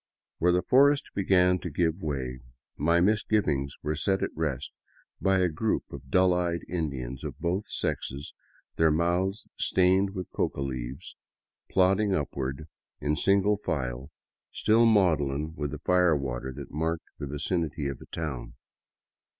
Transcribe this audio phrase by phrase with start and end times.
[0.39, 2.39] Where the forest began to give way,
[2.75, 4.71] my misgivings were set at rest
[5.21, 8.33] by a group of dull eyed Indians of both sexes,
[8.77, 11.15] their mouths stained with coca leaves,
[11.69, 12.67] plodding upward
[12.99, 14.09] in single file,
[14.51, 18.55] still maudlin with the fire water that marked the vicinity of a town.